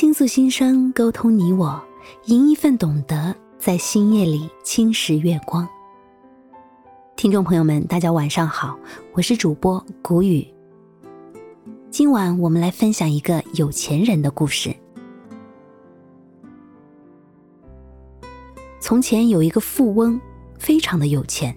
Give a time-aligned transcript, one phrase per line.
[0.00, 1.82] 倾诉心声，沟通你我，
[2.26, 5.68] 赢一份懂得，在星夜里侵蚀月光。
[7.16, 8.78] 听众朋友们，大家晚上好，
[9.12, 10.46] 我是主播谷雨。
[11.90, 14.72] 今晚我们来分享一个有钱人的故事。
[18.78, 20.20] 从前有一个富翁，
[20.60, 21.52] 非常的有钱，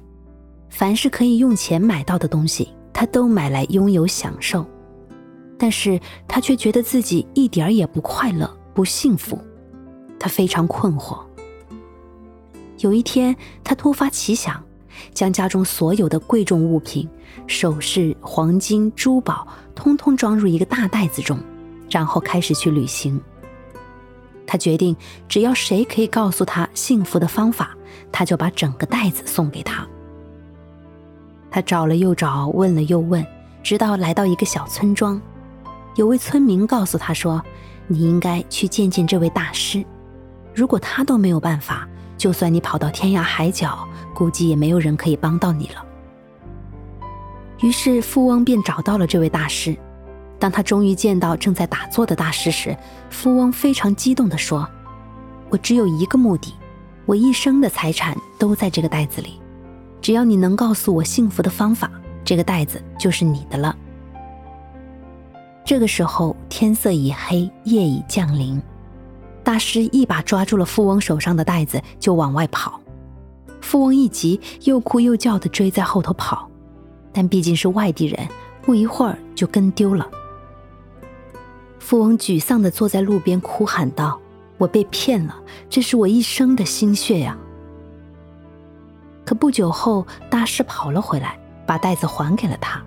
[0.67, 4.65] 凡是可以用钱买到的东西，他都买来拥有享受。
[5.61, 9.37] 但是他却觉得自己一点儿也不快乐、不幸福，
[10.19, 11.19] 他非常困惑。
[12.79, 14.59] 有一天，他突发奇想，
[15.13, 17.07] 将家中所有的贵重物品、
[17.45, 21.37] 首饰、黄金、珠宝，通通装入一个大袋子中，
[21.91, 23.21] 然后开始去旅行。
[24.47, 27.77] 他决定，只要谁可以告诉他幸福的方法，
[28.11, 29.87] 他就把整个袋子送给他。
[31.51, 33.23] 他找了又找，问了又问，
[33.61, 35.21] 直到来到一个小村庄。
[35.95, 37.43] 有位村民告诉他说
[37.87, 39.83] ：“你应该去见见这位大师，
[40.55, 45.85] 如果他都没有办法，就算你跑到天涯海角，估计也没有人可以帮到你了。”
[47.59, 49.77] 于是富翁便找到了这位大师。
[50.39, 52.75] 当他终于见到正在打坐的大师时，
[53.11, 54.67] 富翁非常激动地说
[55.51, 56.55] ：“我只有一个目的，
[57.05, 59.39] 我一生的财产都在这个袋子里，
[60.01, 61.91] 只要你能告诉我幸福的方法，
[62.23, 63.75] 这个袋子就是你的了。”
[65.71, 68.61] 这个时候，天色已黑，夜已降临。
[69.41, 72.77] 大师一把抓住了富翁手上的袋子，就往外跑。
[73.61, 76.45] 富翁一急，又哭又叫的追在后头跑，
[77.13, 78.27] 但毕竟是外地人，
[78.61, 80.05] 不一会儿就跟丢了。
[81.79, 84.19] 富翁沮丧的坐在路边，哭喊道
[84.59, 85.33] ：“我被骗了，
[85.69, 87.37] 这是我一生的心血呀！”
[89.23, 92.83] 可不久后，大师跑了回来，把袋子还给了他。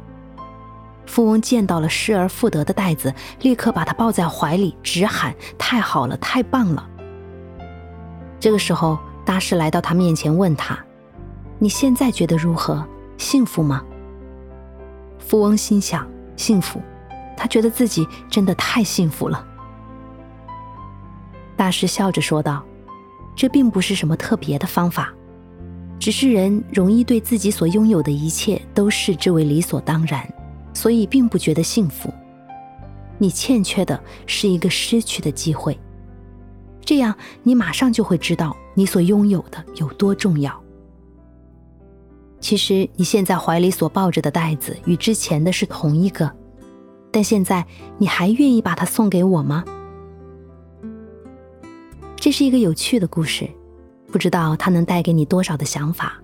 [1.07, 6.89] 富翁见到了失而复得的袋子，立刻把它抱在怀里，直喊：“太好了，太棒了！”
[8.41, 10.79] 这个时候，大师来到他面前，问他
[11.59, 12.85] ：“你现在觉得如何？
[13.17, 13.83] 幸福吗？”
[15.19, 16.07] 富翁心想
[16.37, 16.81] ：“幸福。”
[17.37, 19.45] 他觉得自己真的太幸福了。
[21.57, 22.65] 大师笑着说道
[23.35, 25.13] ：“这并不是什么特别的方法，
[25.99, 30.27] 只是人容易对自己所拥有的一切都视之为理所当然。”
[30.85, 32.13] 所以并不觉得幸福，
[33.17, 35.81] 你欠缺的是一个失去的机会，
[36.85, 40.63] 这样你马上就会知道你所拥有的有多重要。
[42.39, 46.31] 其实你现在怀里所抱着的袋子与之前的是同一个，
[47.11, 47.65] 但现在
[47.97, 49.65] 你还愿意把它送给我吗？
[52.15, 53.49] 这是一个有趣的故事，
[54.13, 56.21] 不知道它能带给你多少的想法。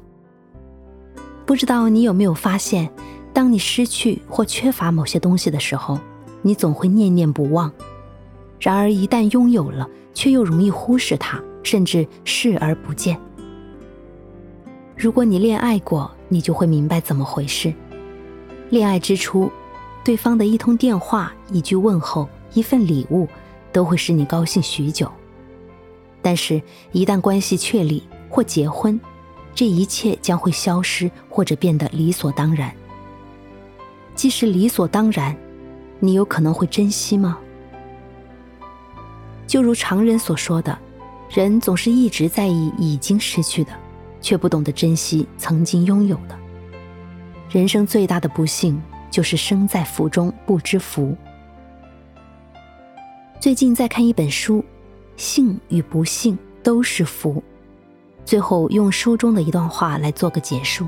[1.47, 2.93] 不知道你有没有发现？
[3.33, 5.99] 当你失去或缺乏某些东西的时候，
[6.43, 7.71] 你总会念念不忘；
[8.59, 13.19] 然而一旦拥有了，却又容易忽视它，甚至视而不见。
[14.97, 17.73] 如果你恋爱过，你就会明白怎么回事。
[18.69, 19.51] 恋爱之初，
[20.05, 23.27] 对方的一通电话、一句问候、一份礼物，
[23.73, 25.11] 都会使你高兴许久。
[26.21, 26.61] 但是，
[26.93, 29.01] 一旦关系确立或结婚，
[29.55, 32.75] 这一切将会消失，或者变得理所当然。
[34.21, 35.35] 既是理所当然，
[35.99, 37.39] 你有可能会珍惜吗？
[39.47, 40.79] 就如常人所说的，
[41.31, 43.73] 人总是一直在意已经失去的，
[44.21, 46.39] 却不懂得珍惜曾经拥有的。
[47.49, 48.79] 人生最大的不幸
[49.11, 51.17] 就是生在福中不知福。
[53.41, 54.59] 最近在看一本书，
[55.17, 57.37] 《幸与不幸都是福》，
[58.27, 60.87] 最后用书中的一段话来做个结束。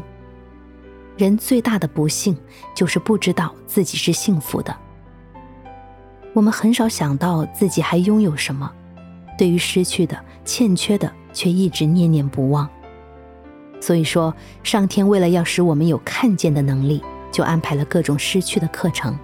[1.17, 2.37] 人最大的不幸
[2.75, 4.75] 就是不知道自己是幸福的。
[6.33, 8.71] 我们很少想到自己还拥有什么，
[9.37, 12.69] 对于失去的、欠缺的，却一直念念不忘。
[13.81, 19.19] 所以说，上天为了要使我们有看见的能力，就安排了各种失去的课程，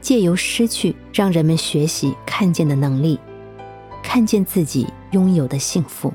[0.00, 3.18] 借由失去，让人们学习看见的能力，
[4.02, 6.12] 看见自己拥有的幸福。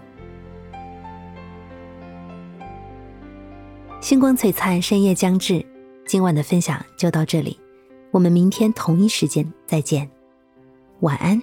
[4.01, 5.63] 星光璀璨，深夜将至。
[6.07, 7.57] 今晚的分享就到这里，
[8.09, 10.09] 我们明天同一时间再见，
[11.01, 11.39] 晚安。